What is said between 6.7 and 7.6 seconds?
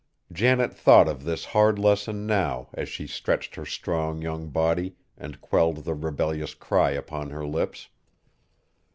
upon her